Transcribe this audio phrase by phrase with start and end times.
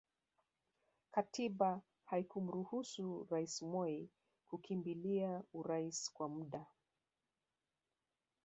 [1.13, 1.69] Katiba
[2.09, 3.95] haikumruhusu Rais Moi
[4.47, 6.65] kukimbilia urais kwa muda